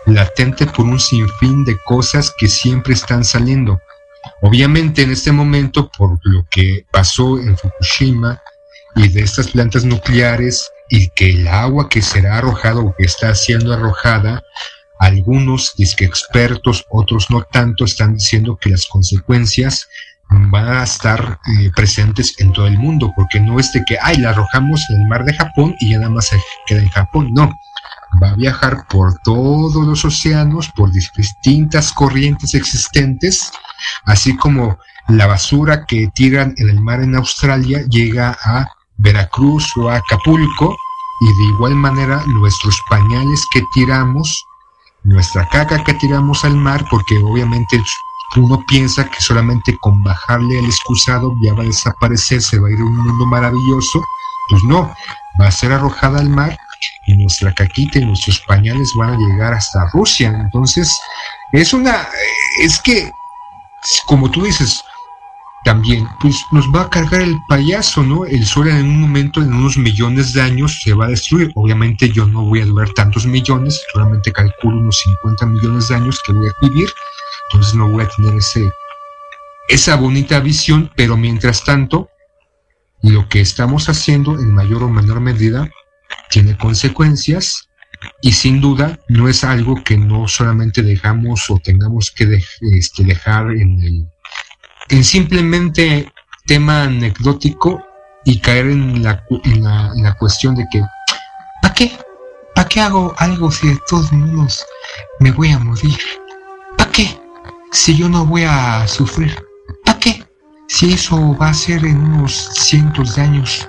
latente 0.06 0.66
por 0.66 0.86
un 0.86 1.00
sinfín 1.00 1.66
de 1.66 1.78
cosas 1.86 2.34
que 2.38 2.48
siempre 2.48 2.94
están 2.94 3.24
saliendo. 3.24 3.80
Obviamente 4.42 5.02
en 5.02 5.12
este 5.12 5.32
momento, 5.32 5.92
por 5.98 6.20
lo 6.24 6.46
que 6.50 6.86
pasó 6.92 7.40
en 7.40 7.58
Fukushima, 7.58 8.42
y 8.96 9.08
de 9.10 9.22
estas 9.22 9.50
plantas 9.50 9.86
nucleares 9.86 10.70
y 10.90 11.10
que 11.10 11.30
el 11.30 11.48
agua 11.48 11.88
que 11.90 12.02
será 12.02 12.38
arrojada 12.38 12.80
o 12.80 12.96
que 12.96 13.06
está 13.06 13.34
siendo 13.36 13.74
arrojada, 13.74 14.44
algunos 15.00 15.74
que 15.98 16.06
expertos, 16.06 16.86
otros 16.92 17.30
no 17.30 17.42
tanto, 17.52 17.86
están 17.86 18.16
diciendo 18.16 18.58
que 18.62 18.70
las 18.70 18.86
consecuencias 18.88 19.88
van 20.30 20.68
a 20.68 20.84
estar 20.84 21.40
eh, 21.48 21.72
presentes 21.76 22.36
en 22.40 22.54
todo 22.54 22.68
el 22.68 22.78
mundo, 22.78 23.12
porque 23.16 23.40
no 23.40 23.60
es 23.60 23.72
de 23.74 23.84
que, 23.86 23.98
ay, 24.02 24.18
la 24.18 24.30
arrojamos 24.30 24.86
en 24.90 25.02
el 25.02 25.08
mar 25.08 25.26
de 25.26 25.34
Japón 25.34 25.76
y 25.80 25.92
ya 25.92 26.00
nada 26.00 26.12
más 26.12 26.28
se 26.28 26.40
queda 26.68 26.82
en 26.82 26.90
Japón, 26.90 27.34
no, 27.34 27.52
va 28.22 28.30
a 28.30 28.36
viajar 28.36 28.86
por 28.90 29.18
todos 29.24 29.88
los 29.88 30.06
océanos, 30.06 30.70
por 30.76 30.92
distintas 30.92 31.92
corrientes 31.94 32.54
existentes, 32.54 33.52
así 34.06 34.36
como 34.36 34.78
la 35.08 35.26
basura 35.26 35.86
que 35.86 36.10
tiran 36.14 36.54
en 36.58 36.70
el 36.70 36.82
mar 36.82 37.02
en 37.02 37.16
Australia 37.16 37.84
llega 37.90 38.38
a 38.44 38.68
Veracruz 38.98 39.66
o 39.78 39.90
Acapulco 39.90 40.76
y 41.22 41.26
de 41.26 41.44
igual 41.56 41.76
manera 41.76 42.22
nuestros 42.28 42.80
pañales 42.90 43.44
que 43.52 43.64
tiramos, 43.74 44.46
nuestra 45.04 45.48
caca 45.48 45.84
que 45.84 45.94
tiramos 45.96 46.44
al 46.46 46.56
mar, 46.56 46.86
porque 46.90 47.18
obviamente 47.24 47.82
uno 48.36 48.64
piensa 48.68 49.10
que 49.10 49.20
solamente 49.22 49.78
con 49.78 50.04
bajarle 50.04 50.60
el 50.60 50.66
excusado 50.66 51.34
ya 51.42 51.54
va 51.54 51.64
a 51.64 51.68
desaparecer, 51.68 52.42
se 52.42 52.60
va 52.60 52.68
a 52.68 52.72
ir 52.72 52.80
a 52.80 52.84
un 52.84 52.98
mundo 52.98 53.26
maravilloso, 53.26 54.04
pues 54.50 54.64
no, 54.64 54.94
va 55.40 55.48
a 55.48 55.52
ser 55.52 55.72
arrojada 55.72 56.20
al 56.20 56.30
mar 56.30 56.58
y 57.08 57.16
nuestra 57.18 57.54
caquita 57.54 58.00
y 58.00 58.06
nuestros 58.06 58.40
pañales 58.42 58.94
van 58.96 59.14
a 59.14 59.18
llegar 59.18 59.54
hasta 59.54 59.90
Rusia. 59.94 60.30
Entonces, 60.30 60.96
es 61.54 61.74
una, 61.74 62.08
es 62.62 62.80
que, 62.80 63.12
como 64.06 64.30
tú 64.30 64.44
dices, 64.44 64.84
también, 65.66 66.08
pues 66.22 66.36
nos 66.52 66.68
va 66.74 66.84
a 66.84 66.90
cargar 66.90 67.22
el 67.22 67.38
payaso, 67.48 68.02
¿no? 68.04 68.26
El 68.26 68.46
sol 68.46 68.70
en 68.70 68.86
un 68.86 69.02
momento, 69.02 69.42
en 69.42 69.54
unos 69.54 69.78
millones 69.78 70.34
de 70.34 70.42
años, 70.42 70.80
se 70.84 70.94
va 70.94 71.06
a 71.06 71.10
destruir. 71.10 71.52
Obviamente 71.56 72.10
yo 72.10 72.26
no 72.26 72.46
voy 72.46 72.62
a 72.62 72.66
durar 72.66 72.90
tantos 72.94 73.26
millones, 73.26 73.82
solamente 73.94 74.32
calculo 74.32 74.78
unos 74.78 75.00
50 75.22 75.46
millones 75.48 75.88
de 75.90 75.96
años 75.96 76.22
que 76.26 76.34
voy 76.34 76.48
a 76.48 76.68
vivir, 76.68 76.90
entonces 77.52 77.76
no 77.76 77.90
voy 77.90 78.04
a 78.04 78.10
tener 78.10 78.36
ese, 78.36 78.72
esa 79.68 79.96
bonita 79.96 80.40
visión, 80.40 80.92
pero 80.96 81.18
mientras 81.18 81.64
tanto, 81.64 82.10
lo 83.02 83.28
que 83.28 83.42
estamos 83.42 83.90
haciendo 83.90 84.40
en 84.40 84.54
mayor 84.54 84.84
o 84.84 84.90
menor 84.90 85.20
medida 85.20 85.70
tiene 86.30 86.58
consecuencias 86.58 87.70
y 88.22 88.32
sin 88.32 88.62
duda 88.62 89.00
no 89.08 89.28
es 89.28 89.44
algo 89.44 89.84
que 89.84 89.98
no 89.98 90.28
solamente 90.28 90.84
dejamos 90.84 91.50
o 91.50 91.60
tengamos 91.60 92.12
que 92.12 92.42
este, 92.74 93.04
dejar 93.04 93.52
en 93.52 93.82
el 93.82 94.08
en 94.90 95.04
simplemente 95.04 96.12
tema 96.46 96.84
anecdótico 96.84 97.84
y 98.26 98.40
caer 98.40 98.68
en 98.68 99.04
la, 99.04 99.24
la, 99.30 99.92
en 99.96 100.04
la 100.04 100.14
cuestión 100.16 100.56
de 100.56 100.66
que, 100.72 100.82
¿para 101.62 101.74
qué? 101.74 101.98
¿Para 102.56 102.68
qué 102.68 102.82
hago 102.82 103.14
algo 103.18 103.52
si 103.52 103.70
de 103.70 103.80
todos 103.88 104.12
modos 104.12 104.66
me 105.20 105.32
voy 105.32 105.52
a 105.52 105.60
morir? 105.60 105.98
¿Para 106.78 106.92
qué? 106.92 107.20
Si 107.72 107.96
yo 107.96 108.10
no 108.10 108.26
voy 108.26 108.44
a 108.44 108.88
sufrir. 108.88 109.36
¿Para 109.86 110.00
qué? 110.00 110.26
Si 110.68 110.94
eso 110.94 111.38
va 111.38 111.50
a 111.50 111.54
ser 111.54 111.86
en 111.86 111.98
unos 111.98 112.50
cientos 112.54 113.16
de 113.16 113.22
años. 113.22 113.68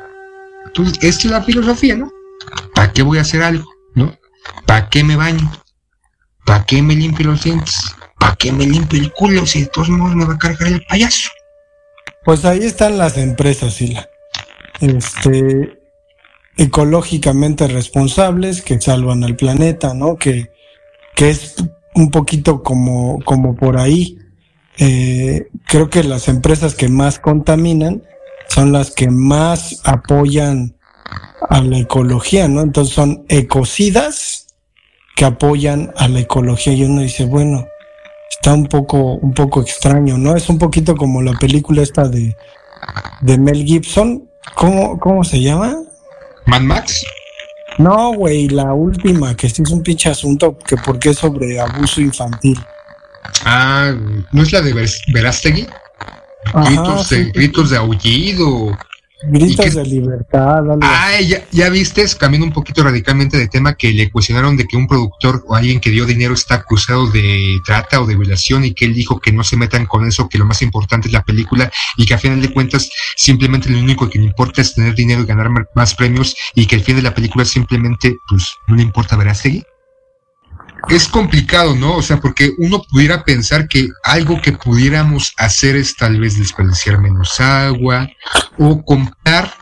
Entonces, 0.66 0.98
esta 1.02 1.26
es 1.26 1.30
la 1.30 1.42
filosofía, 1.42 1.96
¿no? 1.96 2.10
¿Para 2.74 2.92
qué 2.92 3.02
voy 3.02 3.18
a 3.18 3.22
hacer 3.22 3.42
algo? 3.42 3.64
¿No? 3.94 4.12
¿Para 4.66 4.88
qué 4.88 5.04
me 5.04 5.16
baño? 5.16 5.50
¿Para 6.46 6.64
qué 6.64 6.82
me 6.82 6.94
limpio 6.94 7.26
los 7.26 7.44
dientes? 7.44 7.94
¿Para 8.20 8.36
qué 8.36 8.52
me 8.52 8.66
limpio 8.66 9.00
el 9.00 9.12
culo 9.12 9.44
si 9.46 9.62
de 9.62 9.66
todos 9.66 9.88
modos 9.88 10.14
me 10.14 10.26
va 10.26 10.34
a 10.34 10.38
cargar 10.38 10.68
el 10.68 10.84
payaso? 10.84 11.30
Pues 12.24 12.44
ahí 12.44 12.62
están 12.62 12.98
las 12.98 13.16
empresas, 13.16 13.74
Sila. 13.74 14.08
Este, 14.80 15.80
ecológicamente 16.56 17.66
responsables 17.66 18.62
que 18.62 18.80
salvan 18.80 19.24
al 19.24 19.36
planeta, 19.36 19.94
¿no? 19.94 20.16
Que, 20.16 20.50
que 21.16 21.30
es 21.30 21.56
un 21.94 22.10
poquito 22.10 22.62
como, 22.62 23.18
como 23.24 23.56
por 23.56 23.78
ahí. 23.78 24.18
Eh, 24.78 25.48
creo 25.66 25.90
que 25.90 26.04
las 26.04 26.28
empresas 26.28 26.74
que 26.74 26.88
más 26.88 27.18
contaminan 27.18 28.02
son 28.48 28.72
las 28.72 28.90
que 28.90 29.08
más 29.08 29.80
apoyan 29.84 30.76
a 31.48 31.62
la 31.62 31.78
ecología, 31.78 32.48
¿no? 32.48 32.60
Entonces 32.60 32.94
son 32.94 33.24
ecocidas 33.28 34.46
que 35.16 35.24
apoyan 35.24 35.92
a 35.96 36.08
la 36.08 36.20
ecología 36.20 36.72
y 36.72 36.84
uno 36.84 37.02
dice, 37.02 37.24
bueno, 37.24 37.66
está 38.30 38.54
un 38.54 38.66
poco, 38.66 39.14
un 39.16 39.34
poco 39.34 39.60
extraño, 39.60 40.16
¿no? 40.16 40.36
Es 40.36 40.48
un 40.48 40.58
poquito 40.58 40.96
como 40.96 41.20
la 41.20 41.32
película 41.32 41.82
esta 41.82 42.08
de, 42.08 42.36
de 43.20 43.38
Mel 43.38 43.64
Gibson, 43.64 44.28
¿cómo, 44.54 44.98
cómo 44.98 45.24
se 45.24 45.40
llama? 45.40 45.76
Mad 46.46 46.62
Max. 46.62 47.04
No, 47.78 48.12
güey, 48.14 48.48
la 48.48 48.72
última, 48.72 49.36
que 49.36 49.48
sí 49.48 49.62
es 49.62 49.70
un 49.70 49.82
pinche 49.82 50.10
asunto, 50.10 50.56
que 50.58 50.76
porque 50.76 51.10
es 51.10 51.18
sobre 51.18 51.60
abuso 51.60 52.00
infantil. 52.00 52.58
Ah, 53.44 53.94
¿no 54.32 54.42
es 54.42 54.52
la 54.52 54.60
de 54.60 54.88
Verástegui? 55.12 55.66
gritos, 56.54 57.08
de, 57.10 57.24
gritos 57.32 57.70
de 57.70 57.76
aullido, 57.76 58.76
Gritos 59.22 59.74
de 59.74 59.84
libertad. 59.84 60.64
Ah, 60.80 61.20
ya, 61.20 61.44
ya 61.50 61.68
viste, 61.68 62.04
cambiando 62.18 62.46
un 62.46 62.52
poquito 62.52 62.82
radicalmente 62.82 63.36
de 63.36 63.48
tema, 63.48 63.74
que 63.74 63.92
le 63.92 64.10
cuestionaron 64.10 64.56
de 64.56 64.66
que 64.66 64.76
un 64.76 64.86
productor 64.86 65.44
o 65.46 65.54
alguien 65.54 65.80
que 65.80 65.90
dio 65.90 66.06
dinero 66.06 66.34
está 66.34 66.54
acusado 66.56 67.06
de 67.10 67.58
trata 67.66 68.00
o 68.00 68.06
de 68.06 68.16
violación 68.16 68.64
y 68.64 68.72
que 68.72 68.86
él 68.86 68.94
dijo 68.94 69.20
que 69.20 69.32
no 69.32 69.44
se 69.44 69.56
metan 69.56 69.86
con 69.86 70.06
eso, 70.06 70.28
que 70.28 70.38
lo 70.38 70.46
más 70.46 70.62
importante 70.62 71.08
es 71.08 71.12
la 71.12 71.22
película 71.22 71.70
y 71.96 72.06
que 72.06 72.14
a 72.14 72.18
final 72.18 72.40
de 72.40 72.52
cuentas 72.52 72.90
simplemente 73.16 73.68
lo 73.68 73.78
único 73.78 74.08
que 74.08 74.18
le 74.18 74.24
importa 74.24 74.62
es 74.62 74.74
tener 74.74 74.94
dinero 74.94 75.22
y 75.22 75.26
ganar 75.26 75.50
más 75.74 75.94
premios 75.94 76.34
y 76.54 76.66
que 76.66 76.76
el 76.76 76.82
fin 76.82 76.96
de 76.96 77.02
la 77.02 77.14
película 77.14 77.44
simplemente, 77.44 78.16
pues, 78.28 78.54
no 78.68 78.76
le 78.76 78.82
importa 78.82 79.16
ver 79.16 79.28
a 79.28 79.34
seguir 79.34 79.64
es 80.88 81.08
complicado, 81.08 81.74
¿no? 81.74 81.96
O 81.96 82.02
sea, 82.02 82.20
porque 82.20 82.52
uno 82.58 82.82
pudiera 82.82 83.24
pensar 83.24 83.68
que 83.68 83.88
algo 84.02 84.40
que 84.40 84.52
pudiéramos 84.52 85.32
hacer 85.36 85.76
es 85.76 85.96
tal 85.96 86.18
vez 86.18 86.38
desperdiciar 86.38 87.00
menos 87.00 87.40
agua 87.40 88.08
o 88.58 88.84
comprar 88.84 89.52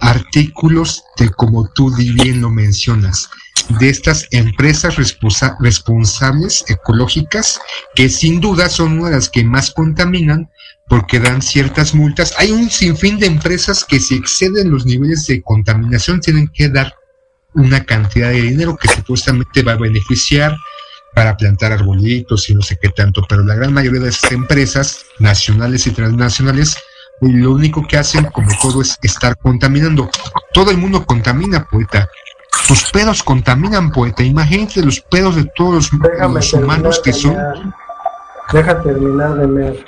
artículos 0.00 1.04
de 1.16 1.30
como 1.30 1.68
tú 1.68 1.94
bien 1.94 2.40
lo 2.40 2.50
mencionas, 2.50 3.30
de 3.68 3.88
estas 3.88 4.26
empresas 4.30 4.96
responsables 4.96 6.64
ecológicas 6.68 7.60
que 7.94 8.08
sin 8.08 8.40
duda 8.40 8.68
son 8.68 8.98
una 8.98 9.10
de 9.10 9.16
las 9.16 9.30
que 9.30 9.44
más 9.44 9.70
contaminan 9.70 10.50
porque 10.88 11.20
dan 11.20 11.40
ciertas 11.40 11.94
multas. 11.94 12.34
Hay 12.38 12.50
un 12.50 12.68
sinfín 12.70 13.18
de 13.18 13.26
empresas 13.26 13.84
que 13.84 14.00
si 14.00 14.16
exceden 14.16 14.70
los 14.70 14.84
niveles 14.84 15.26
de 15.26 15.42
contaminación 15.42 16.20
tienen 16.20 16.48
que 16.48 16.68
dar 16.68 16.94
una 17.54 17.84
cantidad 17.84 18.30
de 18.30 18.42
dinero 18.42 18.76
que 18.76 18.88
supuestamente 18.88 19.62
va 19.62 19.72
a 19.72 19.76
beneficiar 19.76 20.56
para 21.14 21.36
plantar 21.36 21.72
arbolitos 21.72 22.50
y 22.50 22.54
no 22.54 22.62
sé 22.62 22.76
qué 22.80 22.88
tanto, 22.88 23.24
pero 23.28 23.44
la 23.44 23.54
gran 23.54 23.72
mayoría 23.72 24.00
de 24.00 24.08
esas 24.08 24.32
empresas 24.32 25.04
nacionales 25.20 25.86
y 25.86 25.92
transnacionales 25.92 26.76
lo 27.20 27.52
único 27.52 27.86
que 27.86 27.96
hacen 27.96 28.24
como 28.26 28.48
todo 28.60 28.82
es 28.82 28.98
estar 29.02 29.36
contaminando. 29.38 30.10
Todo 30.52 30.70
el 30.70 30.78
mundo 30.78 31.06
contamina, 31.06 31.64
poeta. 31.64 32.08
Tus 32.66 32.90
pedos 32.90 33.22
contaminan, 33.22 33.90
poeta. 33.90 34.22
Imagínate 34.22 34.82
los 34.82 35.00
pedos 35.00 35.36
de 35.36 35.44
todos 35.56 35.90
los, 35.92 36.52
humanos 36.52 37.00
que 37.02 37.12
son. 37.12 37.36
Deja 38.52 38.82
terminar 38.82 39.36
de 39.36 39.46
ver. 39.46 39.86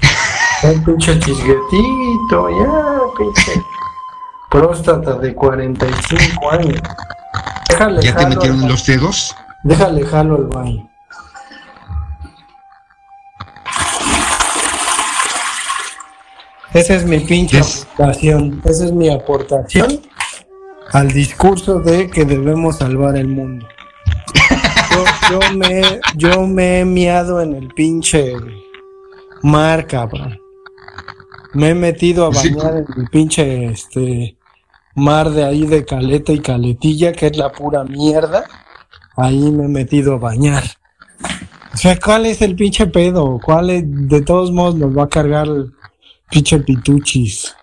Un 0.62 0.84
pinche 0.84 1.18
chisguetito, 1.18 2.50
ya, 2.50 2.70
pinche 3.16 3.52
próstata 4.50 5.14
de 5.14 5.34
45 5.34 6.50
años. 6.50 6.80
Déjale 7.68 8.02
¿Ya 8.02 8.16
te 8.16 8.26
metieron 8.26 8.68
los 8.68 8.84
dedos? 8.84 9.34
Déjale 9.62 10.04
jalo 10.04 10.36
al 10.36 10.46
baño. 10.46 10.90
Esa 16.74 16.94
es 16.94 17.04
mi 17.04 17.20
pinche 17.20 17.58
aportación. 17.58 18.62
Esa 18.64 18.84
es 18.84 18.92
mi 18.92 19.08
aportación 19.08 20.00
al 20.92 21.08
discurso 21.10 21.80
de 21.80 22.08
que 22.08 22.24
debemos 22.24 22.78
salvar 22.78 23.16
el 23.16 23.28
mundo. 23.28 23.66
Yo, 25.30 25.38
me, 25.56 26.00
yo 26.16 26.46
me 26.46 26.80
he 26.80 26.84
miado 26.84 27.40
en 27.40 27.54
el 27.54 27.68
pinche 27.68 28.34
mar, 29.42 29.86
cabrón. 29.86 30.40
Me 31.52 31.70
he 31.70 31.74
metido 31.74 32.26
a 32.26 32.30
bañar 32.30 32.76
en 32.76 32.86
el 32.96 33.08
pinche 33.10 33.66
este 33.66 34.36
mar 34.94 35.30
de 35.30 35.44
ahí 35.44 35.66
de 35.66 35.84
caleta 35.84 36.32
y 36.32 36.40
caletilla, 36.40 37.12
que 37.12 37.26
es 37.26 37.36
la 37.36 37.52
pura 37.52 37.84
mierda, 37.84 38.44
ahí 39.16 39.50
me 39.50 39.64
he 39.64 39.68
metido 39.68 40.14
a 40.14 40.18
bañar. 40.18 40.64
O 41.72 41.76
sea, 41.76 41.98
¿cuál 41.98 42.26
es 42.26 42.42
el 42.42 42.56
pinche 42.56 42.86
pedo? 42.86 43.38
¿Cuál 43.42 43.70
es, 43.70 43.84
de 43.86 44.22
todos 44.22 44.50
modos 44.50 44.74
nos 44.74 44.96
va 44.96 45.04
a 45.04 45.08
cargar 45.08 45.46
el 45.46 45.72
pinche 46.30 46.58
pituchis? 46.58 47.54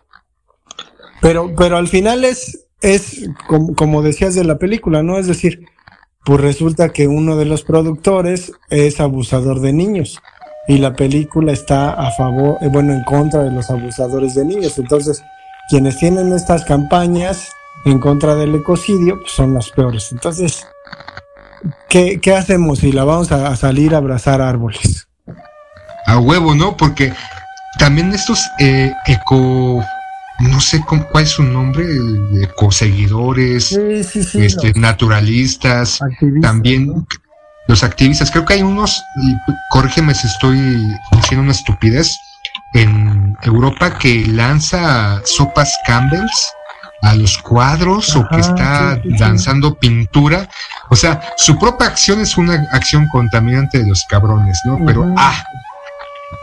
Pero, 1.21 1.53
pero 1.55 1.77
al 1.77 1.87
final 1.87 2.23
es, 2.23 2.67
es 2.81 3.29
como, 3.47 3.75
como 3.75 4.01
decías 4.01 4.35
de 4.35 4.43
la 4.43 4.57
película, 4.57 5.03
¿no? 5.03 5.17
Es 5.17 5.27
decir, 5.27 5.65
pues 6.23 6.41
resulta 6.41 6.89
que 6.89 7.07
uno 7.07 7.35
de 7.35 7.45
los 7.45 7.63
productores 7.63 8.51
es 8.69 8.99
abusador 8.99 9.59
de 9.59 9.73
niños 9.73 10.19
y 10.67 10.77
la 10.77 10.93
película 10.93 11.53
está 11.53 11.91
a 11.91 12.11
favor, 12.11 12.57
eh, 12.61 12.67
bueno, 12.69 12.93
en 12.93 13.03
contra 13.03 13.43
de 13.43 13.51
los 13.51 13.69
abusadores 13.71 14.35
de 14.35 14.43
niños. 14.45 14.77
Entonces, 14.77 15.23
quienes 15.69 15.97
tienen 15.97 16.33
estas 16.33 16.63
campañas 16.65 17.49
en 17.85 17.99
contra 17.99 18.35
del 18.35 18.55
ecocidio 18.55 19.19
pues 19.19 19.31
son 19.31 19.53
los 19.53 19.69
peores. 19.71 20.11
Entonces, 20.11 20.67
¿qué, 21.89 22.19
hacemos 22.37 22.79
si 22.79 22.91
la 22.91 23.03
vamos 23.03 23.31
a, 23.31 23.55
salir 23.55 23.93
a 23.93 23.97
abrazar 23.97 24.41
árboles? 24.41 25.07
A 26.05 26.19
huevo, 26.19 26.55
¿no? 26.55 26.77
Porque 26.77 27.13
también 27.77 28.13
estos 28.13 28.41
eh, 28.59 28.93
eco 29.05 29.83
no 30.39 30.59
sé 30.59 30.83
cuál 30.85 31.23
es 31.23 31.31
su 31.31 31.43
nombre, 31.43 31.85
ecoseguidores, 32.43 33.71
este, 33.71 34.73
naturalistas, 34.75 35.99
también 36.41 37.05
los 37.67 37.83
activistas. 37.83 38.29
Creo 38.31 38.45
que 38.45 38.55
hay 38.55 38.61
unos, 38.61 39.03
y 39.23 39.35
corrígeme 39.71 40.13
si 40.13 40.27
estoy 40.27 40.57
diciendo 41.11 41.43
una 41.43 41.51
estupidez, 41.51 42.19
en 42.73 43.37
Europa 43.41 43.97
que 43.97 44.25
lanza 44.27 45.21
sopas 45.25 45.73
Campbell's 45.85 46.53
a 47.01 47.15
los 47.15 47.37
cuadros 47.37 48.15
o 48.15 48.27
que 48.27 48.39
está 48.39 48.99
lanzando 49.19 49.75
pintura. 49.75 50.49
O 50.89 50.95
sea, 50.95 51.21
su 51.37 51.57
propia 51.57 51.87
acción 51.87 52.21
es 52.21 52.37
una 52.37 52.67
acción 52.71 53.07
contaminante 53.11 53.79
de 53.79 53.87
los 53.87 54.03
cabrones, 54.09 54.59
¿no? 54.65 54.79
Pero, 54.85 55.13
ah, 55.17 55.43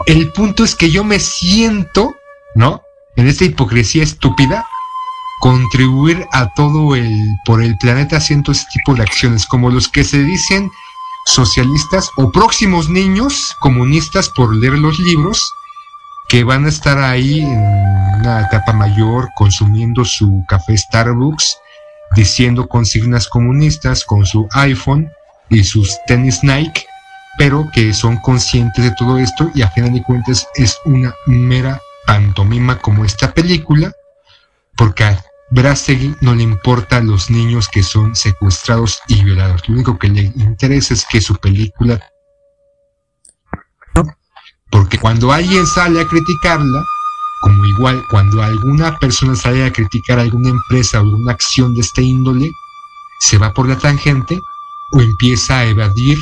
el 0.05 0.31
punto 0.31 0.63
es 0.63 0.75
que 0.75 0.89
yo 0.89 1.03
me 1.03 1.19
siento, 1.19 2.15
¿no? 2.55 2.81
En 3.15 3.27
esta 3.27 3.45
hipocresía 3.45 4.03
estúpida, 4.03 4.65
contribuir 5.39 6.25
a 6.31 6.53
todo 6.53 6.95
el, 6.95 7.35
por 7.45 7.61
el 7.61 7.77
planeta 7.77 8.17
haciendo 8.17 8.51
ese 8.51 8.65
tipo 8.73 8.95
de 8.95 9.03
acciones, 9.03 9.45
como 9.45 9.69
los 9.69 9.87
que 9.87 10.03
se 10.03 10.19
dicen 10.19 10.71
socialistas 11.25 12.09
o 12.17 12.31
próximos 12.31 12.89
niños 12.89 13.55
comunistas 13.59 14.29
por 14.29 14.55
leer 14.55 14.73
los 14.73 14.99
libros, 14.99 15.51
que 16.29 16.43
van 16.43 16.65
a 16.65 16.69
estar 16.69 16.97
ahí 16.97 17.39
en 17.41 17.57
una 18.19 18.41
etapa 18.41 18.73
mayor 18.73 19.29
consumiendo 19.35 20.03
su 20.03 20.43
café 20.47 20.75
Starbucks, 20.75 21.57
diciendo 22.15 22.67
consignas 22.67 23.27
comunistas 23.27 24.03
con 24.03 24.25
su 24.25 24.47
iPhone 24.51 25.11
y 25.49 25.63
sus 25.63 25.95
tenis 26.07 26.43
Nike, 26.43 26.85
pero 27.37 27.69
que 27.73 27.93
son 27.93 28.17
conscientes 28.17 28.83
de 28.83 28.91
todo 28.91 29.17
esto 29.17 29.51
y 29.53 29.61
a 29.61 29.69
final 29.69 29.93
de 29.93 30.03
cuentas 30.03 30.47
es 30.55 30.77
una 30.85 31.13
mera 31.27 31.79
pantomima 32.07 32.77
como 32.77 33.05
esta 33.05 33.33
película, 33.33 33.91
porque 34.77 35.03
a 35.03 35.23
Brastegui 35.51 36.15
no 36.21 36.33
le 36.33 36.43
importa 36.43 36.97
a 36.97 37.01
los 37.01 37.29
niños 37.29 37.67
que 37.67 37.83
son 37.83 38.15
secuestrados 38.15 39.01
y 39.07 39.23
violados. 39.23 39.67
Lo 39.67 39.75
único 39.75 39.97
que 39.99 40.09
le 40.09 40.21
interesa 40.21 40.93
es 40.93 41.05
que 41.05 41.21
su 41.21 41.35
película 41.35 41.99
cuando 44.97 45.31
alguien 45.31 45.65
sale 45.65 46.01
a 46.01 46.07
criticarla, 46.07 46.83
como 47.41 47.65
igual 47.65 48.05
cuando 48.09 48.41
alguna 48.41 48.97
persona 48.97 49.35
sale 49.35 49.65
a 49.65 49.71
criticar 49.71 50.19
alguna 50.19 50.49
empresa 50.49 50.99
o 50.99 51.03
alguna 51.03 51.31
acción 51.31 51.73
de 51.73 51.81
este 51.81 52.01
índole, 52.01 52.51
se 53.19 53.37
va 53.37 53.53
por 53.53 53.67
la 53.67 53.77
tangente 53.77 54.39
o 54.91 55.01
empieza 55.01 55.59
a 55.59 55.65
evadir 55.65 56.19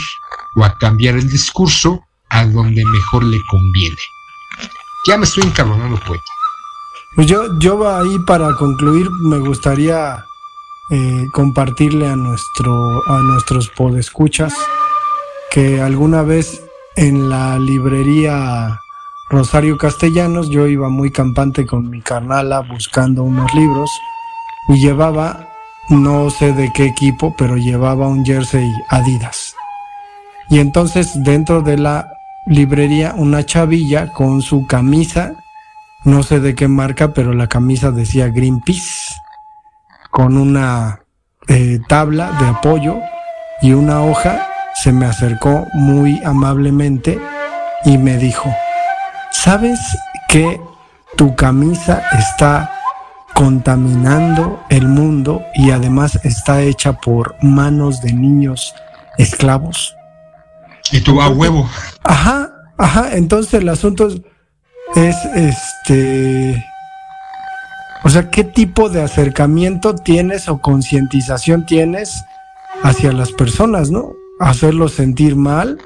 o 0.56 0.64
a 0.64 0.78
cambiar 0.78 1.16
el 1.16 1.30
discurso 1.30 2.02
a 2.30 2.46
donde 2.46 2.84
mejor 2.86 3.24
le 3.24 3.40
conviene. 3.50 3.98
Ya 5.08 5.18
me 5.18 5.26
estoy 5.26 5.44
encabronando, 5.44 6.00
poeta. 6.00 6.24
Pues 7.16 7.28
yo, 7.28 7.60
yo 7.60 7.88
ahí 7.96 8.18
para 8.20 8.56
concluir 8.56 9.10
me 9.12 9.38
gustaría 9.38 10.26
eh, 10.90 11.26
compartirle 11.32 12.08
a 12.08 12.16
nuestro, 12.16 13.02
a 13.08 13.20
nuestros 13.20 13.70
podescuchas 13.70 14.54
que 15.52 15.80
alguna 15.80 16.24
vez 16.24 16.64
en 16.96 17.30
la 17.30 17.58
librería 17.60 18.80
Rosario 19.30 19.78
Castellanos, 19.78 20.50
yo 20.50 20.68
iba 20.68 20.90
muy 20.90 21.12
campante 21.12 21.66
con 21.66 21.90
mi 21.90 22.02
carnala 22.02 22.62
buscando 22.62 23.24
unos 23.24 23.54
libros 23.54 23.90
y 24.70 24.80
llevaba, 24.80 25.50
no 25.90 26.30
sé 26.30 26.54
de 26.54 26.72
qué 26.74 26.86
equipo, 26.86 27.36
pero 27.38 27.58
llevaba 27.58 28.08
un 28.08 28.26
jersey 28.26 28.72
Adidas. 28.90 29.56
Y 30.50 30.60
entonces 30.60 31.24
dentro 31.24 31.62
de 31.62 31.78
la 31.78 32.14
librería 32.48 33.14
una 33.16 33.46
chavilla 33.46 34.12
con 34.12 34.42
su 34.42 34.68
camisa 34.68 35.34
no 36.06 36.22
sé 36.22 36.42
de 36.42 36.54
qué 36.54 36.68
marca, 36.68 37.14
pero 37.14 37.34
la 37.34 37.48
camisa 37.48 37.92
decía 37.92 38.28
Greenpeace, 38.28 39.16
con 40.12 40.38
una 40.38 41.00
eh, 41.48 41.80
tabla 41.88 42.34
de 42.40 42.48
apoyo 42.48 42.98
y 43.62 43.72
una 43.72 44.04
hoja, 44.04 44.48
se 44.74 44.92
me 44.92 45.06
acercó 45.06 45.68
muy 45.74 46.22
amablemente 46.24 47.20
y 47.86 47.98
me 47.98 48.18
dijo, 48.18 48.54
¿sabes 49.32 49.80
que 50.28 50.60
tu 51.16 51.36
camisa 51.36 52.04
está 52.18 52.74
contaminando 53.34 54.64
el 54.70 54.88
mundo 54.88 55.44
y 55.56 55.72
además 55.72 56.20
está 56.24 56.62
hecha 56.62 56.94
por 56.94 57.36
manos 57.42 58.02
de 58.02 58.14
niños 58.14 58.74
esclavos? 59.18 59.96
Y 60.92 61.02
tú 61.02 61.22
a 61.22 61.30
huevo. 61.30 61.70
Ajá, 62.04 62.50
ajá, 62.78 63.16
entonces 63.16 63.56
el 63.56 63.70
asunto 63.70 64.10
es 64.96 65.16
este... 65.36 66.66
O 68.06 68.10
sea, 68.10 68.30
¿qué 68.30 68.44
tipo 68.44 68.90
de 68.90 69.02
acercamiento 69.02 69.96
tienes 69.96 70.50
o 70.50 70.60
concientización 70.60 71.66
tienes 71.66 72.26
hacia 72.84 73.14
las 73.14 73.32
personas, 73.32 73.92
no? 73.92 74.12
Hacerlos 74.40 74.94
sentir 74.94 75.36
mal, 75.36 75.82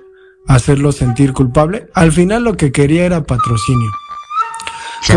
hacerlos 0.47 0.95
sentir 0.95 1.33
culpable. 1.33 1.87
Al 1.93 2.11
final 2.11 2.43
lo 2.43 2.57
que 2.57 2.71
quería 2.71 3.05
era 3.05 3.23
patrocinio. 3.23 3.91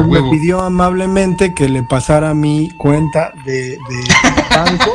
Me 0.07 0.23
pidió 0.31 0.61
amablemente 0.61 1.53
que 1.55 1.69
le 1.69 1.83
pasara 1.83 2.33
mi 2.35 2.69
cuenta 2.79 3.33
de, 3.45 3.71
de 3.71 4.05
banco 4.55 4.95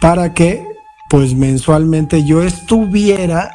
para 0.00 0.34
que 0.34 0.66
pues 1.08 1.34
mensualmente 1.34 2.24
yo 2.24 2.42
estuviera 2.42 3.50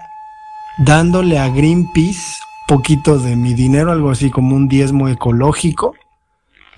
dándole 0.78 1.39
a 1.39 1.50
Greenpeace 1.50 2.38
poquito 2.67 3.17
de 3.17 3.36
mi 3.36 3.54
dinero, 3.54 3.91
algo 3.91 4.12
así 4.12 4.30
como 4.30 4.56
un 4.56 4.67
diezmo 4.67 5.08
ecológico, 5.08 5.95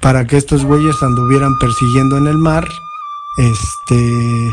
para 0.02 0.26
que 0.26 0.38
estos 0.38 0.64
güeyes 0.64 0.96
anduvieran 1.02 1.58
persiguiendo 1.60 2.18
en 2.18 2.28
el 2.28 2.38
mar, 2.38 2.66
este, 3.38 4.52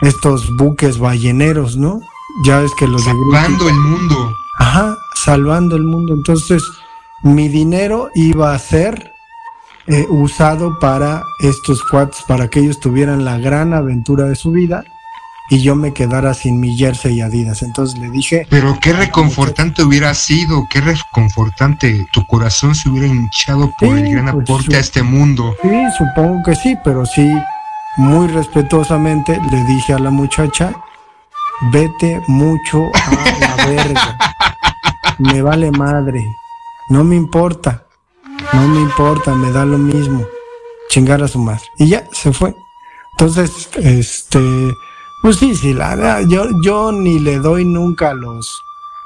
estos 0.00 0.54
buques 0.56 0.98
balleneros, 0.98 1.76
¿no? 1.76 2.00
Ya 2.44 2.62
es 2.62 2.72
que 2.78 2.86
los 2.86 3.02
salvando 3.04 3.68
el 3.68 3.74
mundo. 3.74 4.34
Ajá, 4.58 4.96
salvando 5.14 5.76
el 5.76 5.84
mundo. 5.84 6.14
Entonces, 6.14 6.62
mi 7.22 7.48
dinero 7.48 8.10
iba 8.14 8.54
a 8.54 8.58
ser 8.58 9.12
eh, 9.86 10.06
usado 10.08 10.78
para 10.78 11.24
estos 11.40 11.82
cuates, 11.82 12.22
para 12.28 12.48
que 12.48 12.60
ellos 12.60 12.78
tuvieran 12.78 13.24
la 13.24 13.38
gran 13.38 13.72
aventura 13.74 14.24
de 14.24 14.36
su 14.36 14.50
vida 14.50 14.84
y 15.50 15.62
yo 15.62 15.74
me 15.74 15.94
quedara 15.94 16.34
sin 16.34 16.60
mi 16.60 16.76
jersey 16.76 17.16
y 17.16 17.20
Adidas. 17.22 17.62
Entonces 17.62 17.98
le 17.98 18.10
dije... 18.10 18.46
Pero 18.50 18.78
qué 18.80 18.92
reconfortante 18.92 19.82
hubiera 19.82 20.12
sido, 20.14 20.66
qué 20.70 20.80
reconfortante, 20.80 22.06
tu 22.12 22.26
corazón 22.26 22.74
se 22.74 22.88
hubiera 22.88 23.06
hinchado 23.06 23.72
por 23.78 23.96
el 23.96 24.12
gran 24.12 24.30
pues, 24.32 24.42
aporte 24.44 24.76
a 24.76 24.80
este 24.80 25.02
mundo. 25.02 25.54
Sí, 25.62 25.70
supongo 25.96 26.42
que 26.44 26.54
sí, 26.54 26.76
pero 26.84 27.06
sí, 27.06 27.26
muy 27.98 28.28
respetuosamente 28.28 29.38
le 29.50 29.64
dije 29.64 29.92
a 29.92 29.98
la 29.98 30.10
muchacha, 30.10 30.72
vete 31.70 32.22
mucho 32.26 32.86
a 32.94 33.38
la 33.40 33.66
verga. 33.66 34.18
Me 35.18 35.42
vale 35.42 35.70
madre. 35.70 36.24
No 36.88 37.04
me 37.04 37.16
importa. 37.16 37.84
No 38.52 38.66
me 38.68 38.80
importa, 38.80 39.34
me 39.34 39.50
da 39.50 39.64
lo 39.64 39.76
mismo. 39.76 40.24
Chingar 40.88 41.22
a 41.22 41.28
su 41.28 41.38
madre. 41.38 41.64
Y 41.76 41.88
ya, 41.88 42.08
se 42.12 42.32
fue. 42.32 42.54
Entonces, 43.12 43.68
este 43.74 44.72
pues 45.20 45.36
sí, 45.36 45.56
sí, 45.56 45.74
la 45.74 46.22
yo, 46.22 46.44
yo 46.62 46.92
ni 46.92 47.18
le 47.18 47.38
doy 47.40 47.64
nunca 47.64 48.10
a 48.10 48.14
los, 48.14 48.62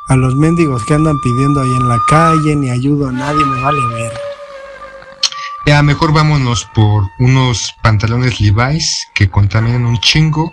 a 0.09 0.16
los 0.16 0.37
mendigos 0.37 0.85
que 0.85 0.92
andan 0.92 1.18
pidiendo 1.20 1.62
ahí 1.62 1.70
en 1.70 1.88
la 1.88 1.98
calle, 2.07 2.55
ni 2.55 2.68
ayudo 2.68 3.09
a 3.09 3.12
nadie, 3.12 3.42
me 3.46 3.62
vale 3.62 3.87
ver. 3.94 4.12
Ya, 5.64 5.81
mejor 5.83 6.12
vámonos 6.12 6.64
por 6.75 7.09
unos 7.20 7.72
pantalones 7.83 8.40
Levi's 8.40 9.07
que 9.14 9.31
contaminan 9.31 9.87
un 9.87 9.96
chingo, 9.98 10.53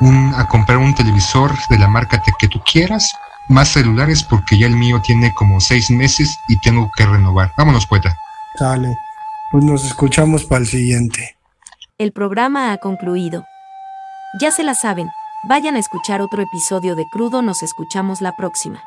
un, 0.00 0.32
a 0.34 0.48
comprar 0.48 0.78
un 0.78 0.94
televisor 0.94 1.52
de 1.68 1.78
la 1.78 1.86
marca 1.86 2.22
que 2.38 2.48
tú 2.48 2.60
quieras, 2.60 3.12
más 3.48 3.68
celulares 3.68 4.22
porque 4.22 4.58
ya 4.58 4.66
el 4.66 4.74
mío 4.74 5.00
tiene 5.02 5.32
como 5.34 5.60
seis 5.60 5.90
meses 5.90 6.38
y 6.48 6.58
tengo 6.60 6.90
que 6.96 7.04
renovar. 7.04 7.52
Vámonos, 7.58 7.86
poeta. 7.86 8.16
Sale, 8.58 8.96
pues 9.52 9.64
nos 9.64 9.84
escuchamos 9.84 10.44
para 10.44 10.62
el 10.62 10.66
siguiente. 10.66 11.36
El 11.98 12.12
programa 12.12 12.72
ha 12.72 12.78
concluido. 12.78 13.44
Ya 14.40 14.50
se 14.50 14.62
la 14.62 14.74
saben, 14.74 15.10
vayan 15.44 15.76
a 15.76 15.78
escuchar 15.78 16.22
otro 16.22 16.42
episodio 16.42 16.94
de 16.94 17.04
Crudo, 17.10 17.42
nos 17.42 17.62
escuchamos 17.62 18.22
la 18.22 18.32
próxima. 18.32 18.82